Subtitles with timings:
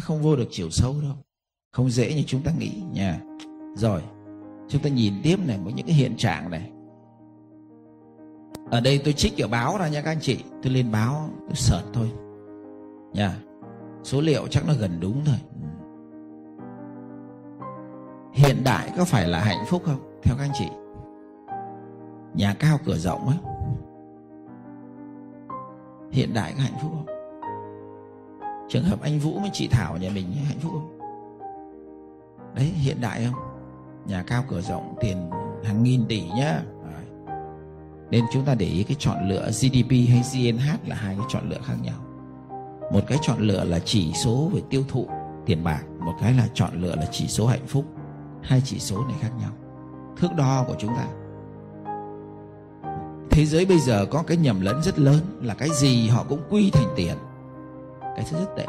[0.00, 1.14] nó không vô được chiều sâu đâu.
[1.72, 3.20] Không dễ như chúng ta nghĩ nha.
[3.76, 4.02] Rồi,
[4.68, 6.70] chúng ta nhìn tiếp này với những cái hiện trạng này.
[8.70, 10.38] Ở đây tôi trích ở báo ra nha các anh chị.
[10.62, 12.10] Tôi lên báo, tôi sợt thôi.
[13.12, 13.36] Nha.
[14.04, 15.36] Số liệu chắc nó gần đúng thôi.
[15.54, 15.68] Ừ.
[18.32, 20.20] Hiện đại có phải là hạnh phúc không?
[20.22, 20.68] Theo các anh chị.
[22.34, 23.36] Nhà cao cửa rộng ấy
[26.12, 27.19] hiện đại có hạnh phúc không?
[28.70, 30.98] Trường hợp anh vũ với chị thảo nhà mình hạnh phúc không?
[32.54, 33.42] Đấy, hiện đại không?
[34.06, 35.30] Nhà cao cửa rộng, tiền
[35.64, 36.62] hàng nghìn tỷ nhá.
[38.10, 41.48] Nên chúng ta để ý cái chọn lựa GDP hay GNH là hai cái chọn
[41.48, 41.96] lựa khác nhau.
[42.92, 45.06] Một cái chọn lựa là chỉ số về tiêu thụ
[45.46, 47.84] tiền bạc, một cái là chọn lựa là chỉ số hạnh phúc.
[48.42, 49.50] Hai chỉ số này khác nhau.
[50.16, 51.06] Thước đo của chúng ta.
[53.30, 56.40] Thế giới bây giờ có cái nhầm lẫn rất lớn là cái gì họ cũng
[56.50, 57.16] quy thành tiền
[58.20, 58.66] cái sẽ rất tệ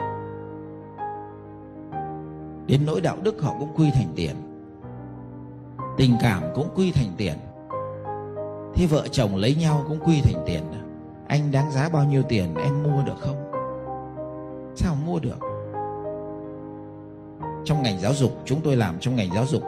[2.67, 4.35] đến nỗi đạo đức họ cũng quy thành tiền,
[5.97, 7.33] tình cảm cũng quy thành tiền,
[8.75, 10.63] thế vợ chồng lấy nhau cũng quy thành tiền
[11.27, 13.51] anh đáng giá bao nhiêu tiền em mua được không?
[14.75, 15.39] Sao mua được?
[17.65, 19.63] Trong ngành giáo dục, chúng tôi làm trong ngành giáo dục,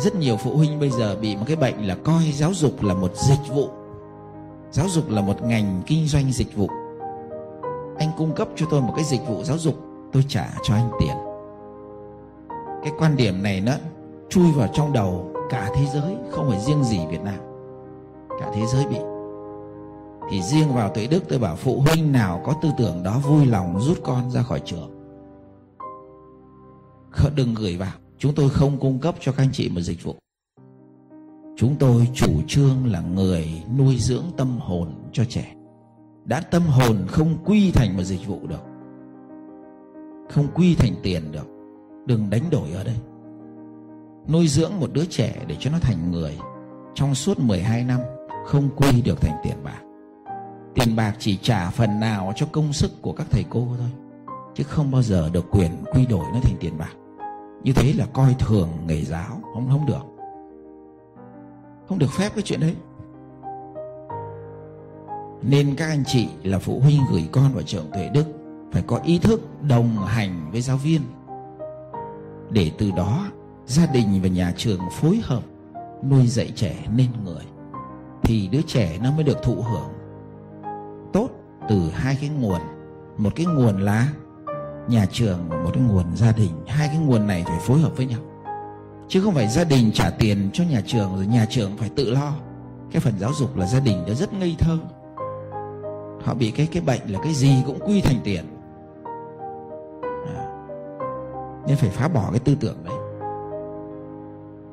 [0.00, 2.94] rất nhiều phụ huynh bây giờ bị một cái bệnh là coi giáo dục là
[2.94, 3.68] một dịch vụ.
[4.70, 6.68] Giáo dục là một ngành kinh doanh dịch vụ
[8.18, 9.74] cung cấp cho tôi một cái dịch vụ giáo dục,
[10.12, 11.16] tôi trả cho anh tiền.
[12.82, 13.72] Cái quan điểm này nó
[14.28, 17.38] chui vào trong đầu cả thế giới, không phải riêng gì việt nam.
[18.40, 18.96] Cả thế giới bị.
[20.30, 23.46] Thì riêng vào tuệ đức tôi bảo phụ huynh nào có tư tưởng đó vui
[23.46, 24.90] lòng rút con ra khỏi trường.
[27.34, 27.92] Đừng gửi vào.
[28.18, 30.14] Chúng tôi không cung cấp cho các anh chị một dịch vụ.
[31.56, 35.54] Chúng tôi chủ trương là người nuôi dưỡng tâm hồn cho trẻ
[36.28, 38.62] đã tâm hồn không quy thành một dịch vụ được.
[40.30, 41.46] Không quy thành tiền được.
[42.06, 42.96] Đừng đánh đổi ở đây.
[44.28, 46.38] Nuôi dưỡng một đứa trẻ để cho nó thành người,
[46.94, 48.00] trong suốt 12 năm,
[48.46, 49.80] không quy được thành tiền bạc.
[50.74, 53.90] Tiền bạc chỉ trả phần nào cho công sức của các thầy cô thôi,
[54.54, 56.92] chứ không bao giờ được quyền quy đổi nó thành tiền bạc.
[57.62, 60.02] Như thế là coi thường nghề giáo, không không được.
[61.88, 62.74] Không được phép cái chuyện đấy
[65.42, 68.24] nên các anh chị là phụ huynh gửi con vào trường tuệ đức
[68.72, 71.00] phải có ý thức đồng hành với giáo viên.
[72.50, 73.26] Để từ đó,
[73.66, 75.42] gia đình và nhà trường phối hợp
[76.10, 77.44] nuôi dạy trẻ nên người,
[78.22, 79.88] thì đứa trẻ nó mới được thụ hưởng.
[81.12, 81.28] Tốt
[81.68, 82.60] từ hai cái nguồn,
[83.16, 84.08] một cái nguồn là
[84.88, 86.50] nhà trường và một cái nguồn gia đình.
[86.66, 88.20] Hai cái nguồn này phải phối hợp với nhau,
[89.08, 92.10] chứ không phải gia đình trả tiền cho nhà trường rồi nhà trường phải tự
[92.10, 92.34] lo.
[92.90, 94.78] Cái phần giáo dục là gia đình đã rất ngây thơ
[96.24, 98.44] họ bị cái cái bệnh là cái gì cũng quy thành tiền.
[100.26, 100.44] À.
[101.66, 102.94] nên phải phá bỏ cái tư tưởng đấy.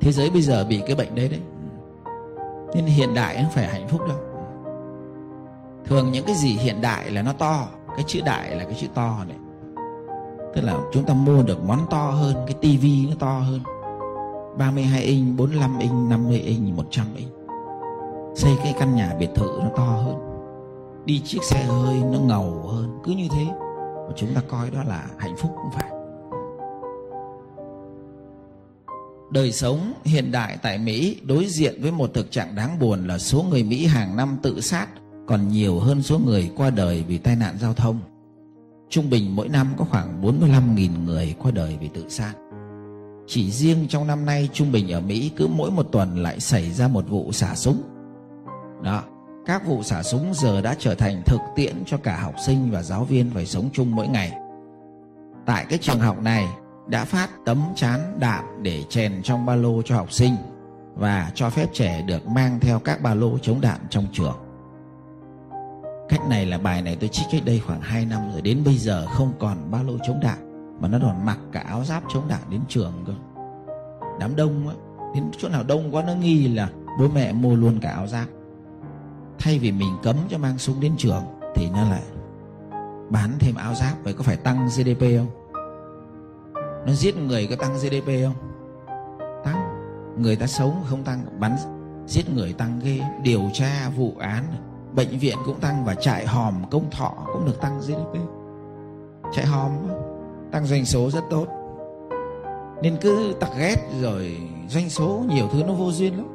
[0.00, 1.40] Thế giới bây giờ bị cái bệnh đấy đấy.
[2.74, 4.18] Nên hiện đại không phải hạnh phúc đâu.
[5.84, 8.86] Thường những cái gì hiện đại là nó to, cái chữ đại là cái chữ
[8.94, 9.36] to này.
[10.54, 13.60] Tức là chúng ta mua được món to hơn, cái tivi nó to hơn.
[14.58, 17.32] 32 inch 45 inch 50 inch 100 inch.
[18.34, 20.25] Xây cái căn nhà biệt thự nó to hơn
[21.06, 23.44] đi chiếc xe hơi nó ngầu hơn cứ như thế
[24.08, 25.90] mà chúng ta coi đó là hạnh phúc cũng phải
[29.30, 33.18] đời sống hiện đại tại Mỹ đối diện với một thực trạng đáng buồn là
[33.18, 34.88] số người Mỹ hàng năm tự sát
[35.26, 38.00] còn nhiều hơn số người qua đời vì tai nạn giao thông.
[38.88, 42.34] Trung bình mỗi năm có khoảng 45.000 người qua đời vì tự sát.
[43.26, 46.72] Chỉ riêng trong năm nay trung bình ở Mỹ cứ mỗi một tuần lại xảy
[46.72, 47.82] ra một vụ xả súng.
[48.82, 49.02] Đó,
[49.46, 52.82] các vụ xả súng giờ đã trở thành thực tiễn cho cả học sinh và
[52.82, 54.32] giáo viên phải sống chung mỗi ngày.
[55.46, 56.46] Tại cái trường học này,
[56.86, 60.36] đã phát tấm chán đạn để chèn trong ba lô cho học sinh
[60.94, 64.36] và cho phép trẻ được mang theo các ba lô chống đạn trong trường.
[66.08, 68.74] Cách này là bài này tôi trích cách đây khoảng 2 năm rồi, Đến bây
[68.74, 70.38] giờ không còn ba lô chống đạn,
[70.80, 73.12] Mà nó còn mặc cả áo giáp chống đạn đến trường cơ
[74.20, 74.74] Đám đông á,
[75.14, 76.68] Đến chỗ nào đông quá nó nghi là
[76.98, 78.26] Bố mẹ mua luôn cả áo giáp
[79.38, 81.22] Thay vì mình cấm cho mang súng đến trường,
[81.54, 82.02] Thì nó lại
[83.10, 84.04] bán thêm áo giáp.
[84.04, 85.30] Vậy có phải tăng GDP không?
[86.86, 88.34] Nó giết người có tăng GDP không?
[89.44, 89.56] Tăng.
[90.18, 91.56] Người ta sống không tăng, Bắn,
[92.06, 93.00] giết người tăng ghê.
[93.22, 94.44] Điều tra vụ án,
[94.92, 98.18] bệnh viện cũng tăng và trại hòm, công thọ cũng được tăng GDP
[99.32, 99.70] trại hòm
[100.52, 101.46] tăng doanh số rất tốt.
[102.82, 104.36] Nên cứ tặc ghét rồi
[104.68, 106.26] doanh số nhiều thứ nó vô duyên lắm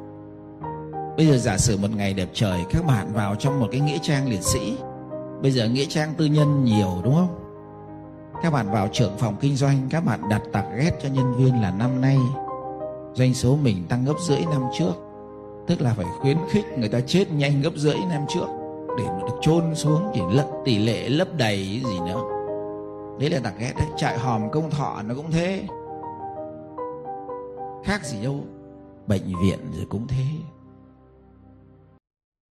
[1.16, 3.98] bây giờ giả sử một ngày đẹp trời, các bạn vào trong một cái nghĩa
[4.02, 4.76] trang liệt sĩ.
[5.42, 7.38] Bây giờ nghĩa trang tư nhân nhiều, đúng không?
[8.42, 11.62] Các bạn vào trưởng phòng kinh doanh, các bạn đặt tạc ghét cho nhân viên
[11.62, 12.18] là năm nay.
[13.14, 14.92] Doanh số mình tăng gấp rưỡi năm trước.
[15.66, 18.46] Tức là phải khuyến khích người ta chết nhanh gấp rưỡi năm trước
[18.98, 22.22] để nó được chôn xuống chỉ lấp tỷ lệ lấp đầy gì nữa.
[23.20, 23.86] Đấy là tạc ghét đấy.
[23.96, 25.64] Trại hòm, công thọ nó cũng thế.
[27.84, 28.36] Khác gì đâu.
[29.06, 30.24] Bệnh viện rồi cũng thế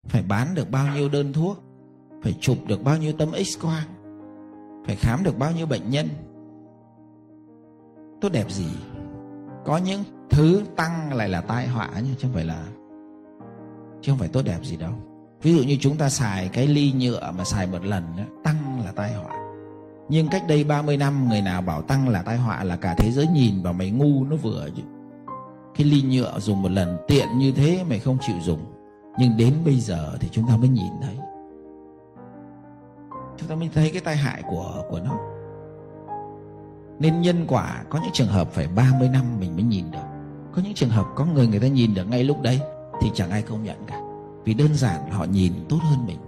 [0.09, 1.63] phải bán được bao nhiêu đơn thuốc?
[2.23, 3.99] Phải chụp được bao nhiêu tấm x quang
[4.89, 6.09] phải khám được bao nhiêu bệnh nhân?
[8.21, 8.69] Tốt đẹp gì?
[9.65, 12.65] Có những thứ tăng lại là tai họa nhưng chứ không phải là
[14.03, 14.93] chứ không phải tốt đẹp gì đâu.
[15.43, 18.83] Ví dụ như chúng ta xài cái ly nhựa mà xài một lần đó, tăng
[18.85, 19.37] là tai họa.
[20.09, 23.13] Nhưng cách đây 30 năm người nào bảo tăng là tai họa là cả thế
[23.13, 24.83] giới nhìn vào mày ngu nó vừa chứ.
[25.77, 28.61] Cái ly nhựa dùng một lần tiện như thế mày không chịu dùng
[29.19, 31.17] nhưng đến bây giờ thì chúng ta mới nhìn thấy.
[33.39, 35.19] Chúng ta mới thấy cái tai hại của của nó.
[36.99, 40.07] Nên nhân quả có những trường hợp phải 30 năm mình mới nhìn được.
[40.53, 42.61] Có những trường hợp có người người ta nhìn được ngay lúc đấy
[43.01, 44.01] thì chẳng ai công nhận cả.
[44.45, 46.19] Vì đơn giản họ nhìn tốt hơn mình.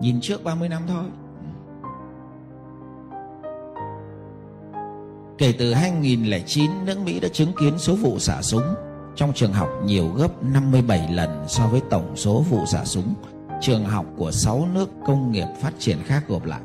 [0.00, 1.04] Nhìn trước 30 năm thôi.
[5.38, 8.74] Kể từ 2009, nước Mỹ đã chứng kiến số vụ xả súng
[9.18, 13.14] trong trường học nhiều gấp 57 lần so với tổng số vụ xả súng,
[13.60, 16.60] trường học của 6 nước công nghiệp phát triển khác gộp lại.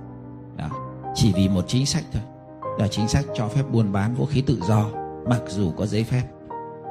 [0.58, 0.70] Đó.
[1.16, 2.22] Chỉ vì một chính sách thôi.
[2.80, 4.90] Là chính sách cho phép buôn bán vũ khí tự do,
[5.30, 6.24] mặc dù có giấy phép,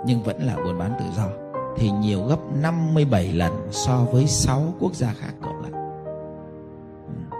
[0.06, 1.26] nhưng vẫn là buôn bán tự do
[1.76, 5.72] thì nhiều gấp 57 lần so với 6 quốc gia khác cộng lại.
[7.06, 7.36] Ừ.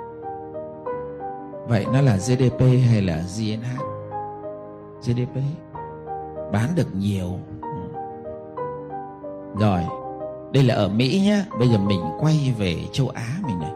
[1.69, 3.83] Vậy nó là GDP hay là GNH?
[5.01, 5.37] GDP
[6.53, 7.39] bán được nhiều.
[9.59, 9.81] Rồi,
[10.53, 11.45] đây là ở Mỹ nhá.
[11.59, 13.71] Bây giờ mình quay về châu Á mình này.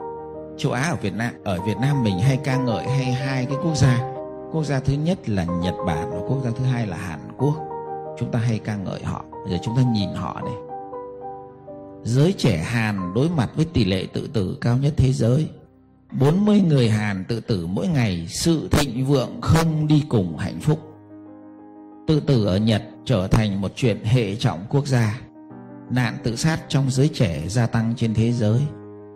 [0.59, 3.57] Châu Á ở Việt Nam, ở Việt Nam mình hay ca ngợi hay hai cái
[3.63, 4.13] quốc gia.
[4.53, 7.67] Quốc gia thứ nhất là Nhật Bản và quốc gia thứ hai là Hàn Quốc
[8.19, 10.55] chúng ta hay ca ngợi họ bây giờ chúng ta nhìn họ này
[12.05, 15.49] giới trẻ Hàn đối mặt với tỷ lệ tự tử cao nhất thế giới
[16.21, 20.79] 40 người Hàn tự tử mỗi ngày sự thịnh vượng không đi cùng hạnh phúc
[22.07, 25.21] tự tử ở Nhật trở thành một chuyện hệ trọng quốc gia
[25.91, 28.61] nạn tự sát trong giới trẻ gia tăng trên thế giới.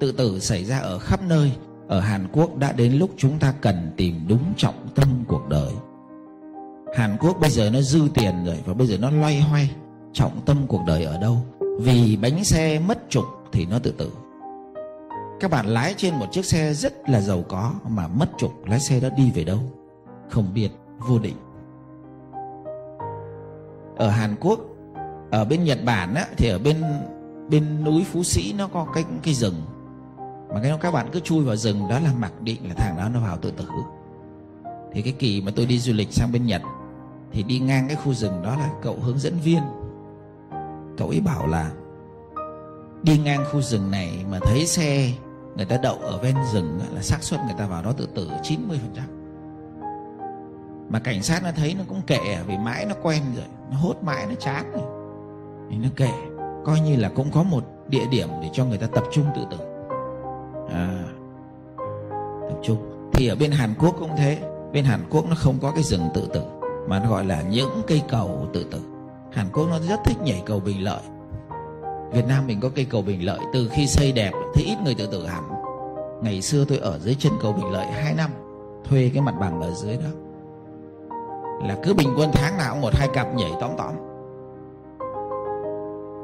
[0.00, 1.52] Tự tử xảy ra ở khắp nơi.
[1.88, 5.72] Ở Hàn Quốc đã đến lúc chúng ta cần tìm đúng trọng tâm cuộc đời.
[6.96, 9.70] Hàn Quốc bây giờ nó dư tiền rồi và bây giờ nó loay hoay.
[10.12, 11.36] Trọng tâm cuộc đời ở đâu?
[11.80, 14.12] Vì bánh xe mất trục thì nó tự tử.
[15.40, 18.80] Các bạn lái trên một chiếc xe rất là giàu có mà mất trục, lái
[18.80, 19.58] xe đó đi về đâu?
[20.28, 20.68] Không biết,
[20.98, 21.36] vô định.
[23.96, 24.60] Ở Hàn Quốc
[25.30, 26.82] ở bên Nhật Bản á, thì ở bên
[27.48, 29.62] bên núi Phú Sĩ nó có cái cái rừng.
[30.54, 33.08] Mà cái các bạn cứ chui vào rừng đó là mặc định là thằng đó
[33.08, 33.64] nó vào tự tử.
[34.92, 36.62] Thì cái kỳ mà tôi đi du lịch sang bên Nhật
[37.32, 39.62] thì đi ngang cái khu rừng đó là cậu hướng dẫn viên.
[40.96, 41.70] Cậu ấy bảo là
[43.02, 45.12] đi ngang khu rừng này mà thấy xe
[45.56, 48.30] người ta đậu ở ven rừng là xác suất người ta vào đó tự tử
[48.42, 48.56] 90%
[50.90, 53.76] mà cảnh sát nó thấy nó cũng kệ à, vì mãi nó quen rồi nó
[53.76, 54.99] hốt mãi nó chán rồi
[55.70, 56.10] thì nó kệ
[56.64, 59.42] coi như là cũng có một địa điểm để cho người ta tập trung tự
[59.50, 59.56] tử.
[60.72, 61.04] À,
[62.48, 63.10] tập trung.
[63.12, 64.38] Thì ở bên Hàn Quốc cũng thế.
[64.72, 66.42] Bên Hàn Quốc nó không có cái rừng tự tử
[66.88, 68.80] mà nó gọi là những cây cầu tự tử.
[69.32, 71.02] Hàn Quốc nó rất thích nhảy cầu bình lợi.
[72.12, 74.94] Việt Nam mình có cây cầu bình lợi từ khi xây đẹp thấy ít người
[74.94, 75.44] tự tử hẳn.
[76.22, 78.30] Ngày xưa tôi ở dưới chân cầu bình lợi 2 năm
[78.84, 80.10] thuê cái mặt bằng ở dưới đó.
[81.66, 83.94] Là cứ bình quân tháng nào cũng một hai cặp nhảy tóm tóm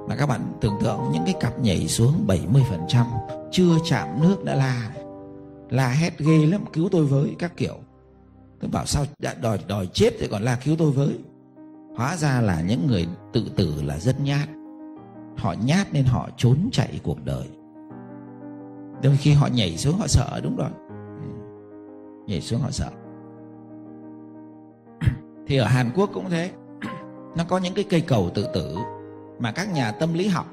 [0.09, 3.05] mà các bạn tưởng tượng những cái cặp nhảy xuống 70%
[3.51, 4.91] chưa chạm nước đã la.
[5.71, 7.75] La hét ghê lắm, cứu tôi với, các kiểu.
[8.61, 11.19] Tôi bảo sao đã đòi đòi chết thì còn la cứu tôi với.
[11.97, 14.49] Hóa ra là những người tự tử là rất nhát.
[15.37, 17.49] Họ nhát nên họ trốn chạy cuộc đời.
[19.03, 20.71] Đôi khi họ nhảy xuống, họ sợ, đúng rồi.
[21.21, 21.29] Ừ.
[22.27, 22.91] Nhảy xuống họ sợ.
[25.47, 26.51] Thì ở Hàn Quốc cũng thế.
[27.37, 28.77] Nó có những cái cây cầu tự tử
[29.39, 30.47] mà các nhà tâm lý học.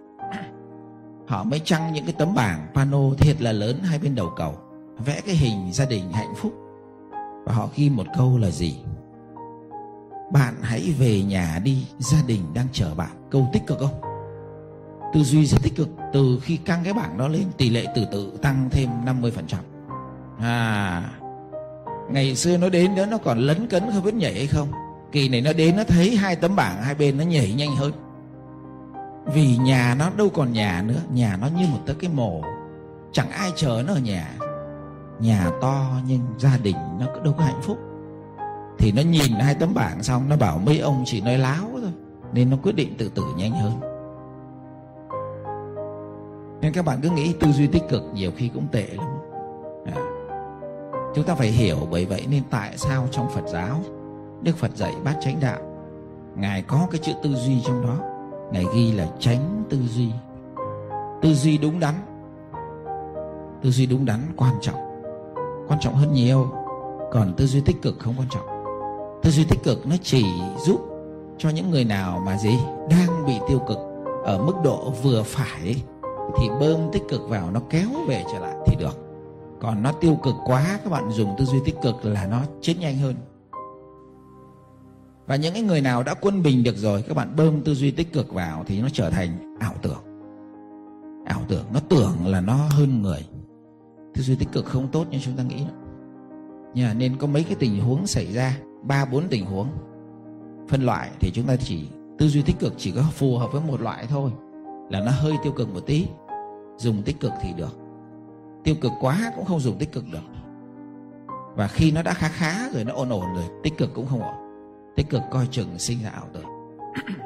[1.27, 4.55] Họ mới trăng những cái tấm bảng pano thiệt là lớn hai bên đầu cầu,
[5.05, 6.53] vẽ cái hình gia đình hạnh phúc.
[7.45, 8.75] Và họ ghi một câu là gì?
[10.31, 13.29] Bạn hãy về nhà đi, gia đình đang chờ bạn.
[13.31, 14.01] Câu tích cực không?
[15.13, 15.89] Tư duy rất tích cực.
[16.13, 19.57] Từ khi căng cái bảng đó lên, tỷ lệ tự tăng thêm 50%
[20.39, 21.03] à
[22.09, 24.71] ngày xưa nó đến đó nó còn lấn cấn không biết nhảy hay không.
[25.11, 27.91] Kỳ này nó đến nó thấy hai tấm bảng hai bên nó nhảy nhanh hơn
[29.25, 32.41] vì nhà nó đâu còn nhà nữa, nhà nó như một tấc cái mồ.
[33.11, 34.27] Chẳng ai chờ nó ở nhà.
[35.19, 37.77] Nhà to nhưng gia đình nó đâu có hạnh phúc.
[38.77, 41.91] Thì nó nhìn hai tấm bảng xong, nó bảo mấy ông chỉ nói láo thôi,
[42.33, 43.79] nên nó quyết định tự tử nhanh hơn.
[46.61, 49.07] Nên các bạn cứ nghĩ tư duy tích cực nhiều khi cũng tệ lắm.
[49.85, 50.01] À.
[51.15, 53.81] chúng ta phải hiểu bởi vậy nên tại sao trong phật giáo,
[54.41, 55.59] đức phật dạy bát chánh đạo,
[56.35, 58.12] ngài có cái chữ tư duy trong đó
[58.53, 60.10] ngài ghi là tránh tư duy.
[61.22, 61.93] Tư duy đúng đắn.
[63.62, 64.75] Tư duy đúng đắn quan trọng.
[65.67, 66.48] Quan trọng hơn nhiều.
[67.12, 68.45] Còn tư duy tích cực không quan trọng.
[69.24, 70.25] Tư duy tích cực nó chỉ
[70.65, 70.81] giúp
[71.38, 72.57] cho những người nào mà gì,
[72.89, 73.77] đang bị tiêu cực
[74.24, 75.75] ở mức độ vừa phải
[76.38, 78.98] thì bơm tích cực vào nó kéo về trở lại thì được.
[79.62, 82.74] Còn nó tiêu cực quá, các bạn dùng tư duy tích cực là nó chết
[82.79, 83.15] nhanh hơn
[85.25, 87.91] và những cái người nào đã quân bình được rồi các bạn bơm tư duy
[87.91, 90.03] tích cực vào thì nó trở thành ảo tưởng.
[91.25, 93.25] Ảo tưởng nó tưởng là nó hơn người.
[94.13, 95.65] Tư duy tích cực không tốt như chúng ta nghĩ
[96.73, 99.67] Nhà, nên có mấy cái tình huống xảy ra ba bốn tình huống.
[100.69, 101.87] Phân loại thì chúng ta chỉ
[102.17, 104.31] tư duy tích cực chỉ có phù hợp với một loại thôi
[104.89, 106.07] là nó hơi tiêu cực một tí.
[106.77, 107.77] Dùng tích cực thì được.
[108.63, 110.23] Tiêu cực quá cũng không dùng tích cực được.
[111.55, 114.23] Và khi nó đã khá khá rồi nó ổn ổn rồi tích cực cũng không
[114.23, 114.42] ổn
[114.95, 116.45] tích cực coi chừng sinh ra ảo tưởng.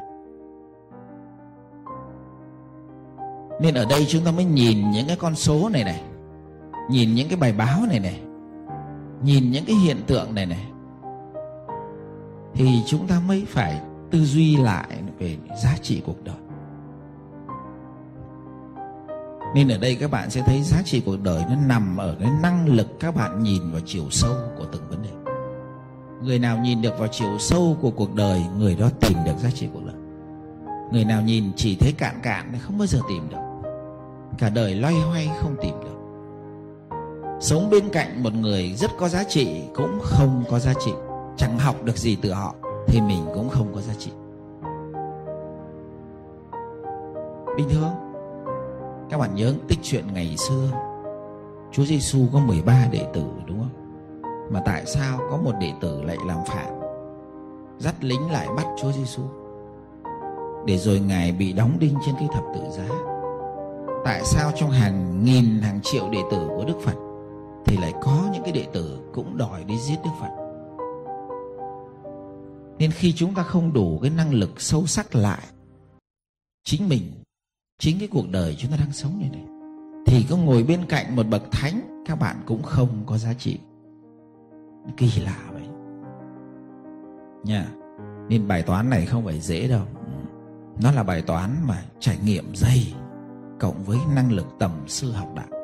[3.61, 6.01] Nên ở đây chúng ta mới nhìn những cái con số này này,
[6.89, 8.21] nhìn những cái bài báo này này,
[9.23, 10.65] nhìn những cái hiện tượng này này,
[12.53, 13.81] thì chúng ta mới phải
[14.11, 14.87] tư duy lại
[15.19, 16.35] về giá trị cuộc đời.
[19.55, 22.29] Nên ở đây các bạn sẽ thấy giá trị cuộc đời nó nằm ở cái
[22.41, 25.26] năng lực các bạn nhìn vào chiều sâu của từng vấn đề
[26.27, 29.49] người nào nhìn được vào chiều sâu của cuộc đời, người đó tìm được giá
[29.49, 29.95] trị cuộc đời.
[30.91, 33.37] Người nào nhìn chỉ thấy cạn cạn thì không bao giờ tìm được.
[34.37, 35.97] Cả đời loay hoay không tìm được.
[37.41, 40.91] Sống bên cạnh một người rất có giá trị cũng không có giá trị.
[41.37, 42.55] Chẳng học được gì từ họ
[42.87, 44.11] thì mình cũng không có giá trị.
[47.57, 47.93] Bình thường,
[49.09, 50.71] các bạn nhớ tích chuyện ngày xưa.
[51.71, 53.86] Chúa Giêsu có 13 đệ tử, đúng không?
[54.51, 56.79] Mà tại sao có một đệ tử lại làm phản?
[57.79, 59.23] Dắt lính lại bắt Chúa Giêsu.
[60.65, 62.87] Để rồi ngài bị đóng đinh trên cái thập tự giá.
[64.05, 66.95] Tại sao trong hàng nghìn, hàng triệu đệ tử của Đức Phật
[67.65, 70.29] thì lại có những cái đệ tử cũng đòi đi giết Đức Phật?
[72.79, 75.43] Nên khi chúng ta không đủ cái năng lực sâu sắc lại
[76.63, 77.01] chính mình,
[77.79, 79.45] chính cái cuộc đời chúng ta đang sống này này,
[80.05, 83.59] thì có ngồi bên cạnh một bậc thánh, các bạn cũng không có giá trị
[84.97, 85.67] kỳ lạ vậy?
[87.43, 87.65] Nha,
[88.29, 89.83] nên bài toán này không phải dễ đâu.
[90.81, 92.93] Nó là bài toán mà trải nghiệm dày,
[93.59, 95.59] cộng với năng lực tầm sư học đạo,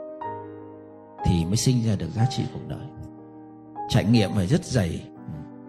[1.25, 2.87] thì mới sinh ra được giá trị cuộc đời.
[3.89, 5.07] Trải nghiệm phải rất dày,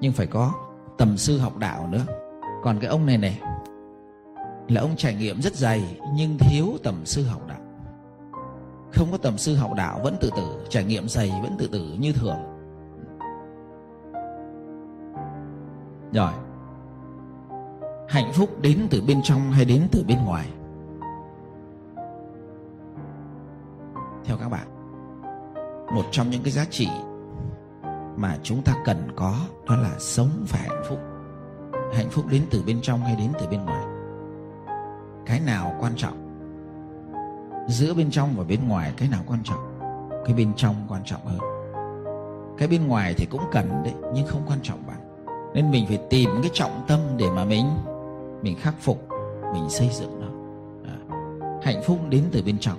[0.00, 0.52] nhưng phải có
[0.98, 2.04] tầm sư học đạo nữa.
[2.62, 3.40] Còn cái ông này này,
[4.68, 7.60] là ông trải nghiệm rất dày, nhưng thiếu tầm sư học đạo.
[8.92, 11.96] Không có tầm sư học đạo vẫn tự tử, trải nghiệm dày vẫn tự tử
[11.98, 12.38] như thường.
[16.14, 16.32] Rồi.
[18.08, 20.48] Hạnh phúc đến từ bên trong hay đến từ bên ngoài?
[24.24, 24.66] Theo các bạn,
[25.94, 26.88] một trong những cái giá trị
[28.16, 29.34] mà chúng ta cần có
[29.68, 30.98] đó là sống phải hạnh phúc.
[31.94, 33.84] Hạnh phúc đến từ bên trong hay đến từ bên ngoài?
[35.26, 36.24] Cái nào quan trọng?
[37.68, 39.78] Giữa bên trong và bên ngoài, cái nào quan trọng?
[40.24, 41.38] Cái bên trong quan trọng hơn.
[42.58, 45.03] Cái bên ngoài thì cũng cần đấy, nhưng không quan trọng bằng
[45.54, 47.66] nên mình phải tìm cái trọng tâm để mà mình
[48.42, 49.08] mình khắc phục,
[49.52, 50.26] mình xây dựng nó.
[50.90, 50.96] À.
[51.62, 52.78] hạnh phúc đến từ bên trong.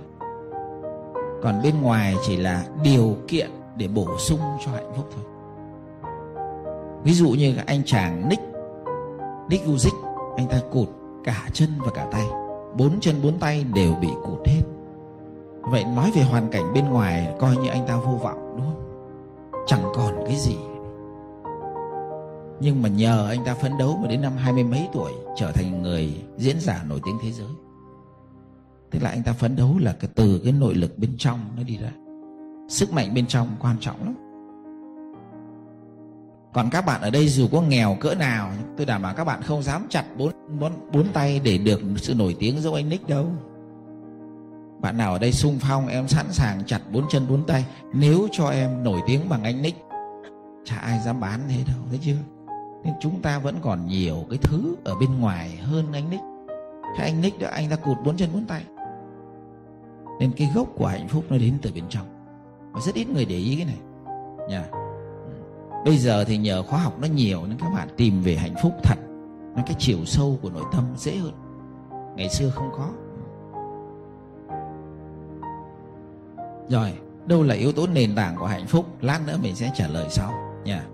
[1.43, 5.25] Còn bên ngoài chỉ là điều kiện để bổ sung cho hạnh phúc thôi.
[7.03, 8.43] Ví dụ như anh chàng Nick
[9.49, 10.05] Nick Uzik
[10.37, 10.87] anh ta cụt
[11.23, 12.25] cả chân và cả tay.
[12.77, 14.61] Bốn chân bốn tay đều bị cụt hết.
[15.61, 18.81] Vậy nói về hoàn cảnh bên ngoài coi như anh ta vô vọng, đúng không?
[19.67, 20.57] Chẳng còn cái gì
[22.65, 25.51] nhưng mà nhờ anh ta phấn đấu mà đến năm hai mươi mấy tuổi trở
[25.51, 27.47] thành người diễn giả nổi tiếng thế giới.
[28.91, 31.63] Tức là anh ta phấn đấu là cái từ cái nội lực bên trong nó
[31.63, 31.91] đi ra.
[32.69, 34.15] Sức mạnh bên trong quan trọng lắm.
[36.53, 39.41] Còn các bạn ở đây dù có nghèo cỡ nào, tôi đảm bảo các bạn
[39.41, 43.09] không dám chặt bốn bốn bốn tay để được sự nổi tiếng giống anh Nick
[43.09, 43.27] đâu.
[44.81, 48.27] Bạn nào ở đây sung phong, em sẵn sàng chặt bốn chân bốn tay, nếu
[48.31, 49.77] cho em nổi tiếng bằng anh Nick,
[50.65, 52.34] chả ai dám bán thế đâu, thấy chưa?
[52.85, 56.23] Nên chúng ta vẫn còn nhiều cái thứ ở bên ngoài hơn anh Nick.
[56.97, 58.63] Hay anh Nick đó, anh ta cụt bốn chân bốn tay.
[60.19, 62.05] Nên cái gốc của hạnh phúc nó đến từ bên trong.
[62.71, 63.77] Và rất ít người để ý cái này.
[64.49, 64.65] Nha.
[65.85, 68.73] Bây giờ thì nhờ khóa học nó nhiều nên các bạn tìm về hạnh phúc
[68.83, 68.95] thật.
[69.55, 71.33] Nó cái chiều sâu của nội tâm dễ hơn.
[72.15, 72.89] Ngày xưa không có.
[76.69, 76.93] Rồi,
[77.25, 78.85] đâu là yếu tố nền tảng của hạnh phúc?
[79.01, 80.33] Lát nữa mình sẽ trả lời sau.
[80.65, 80.85] Nha.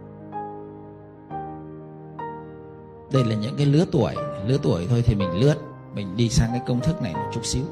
[3.13, 4.15] Đây là những cái lứa tuổi
[4.47, 5.55] lứa tuổi thôi thì mình lướt,
[5.95, 7.63] mình đi sang cái công thức này một chút xíu.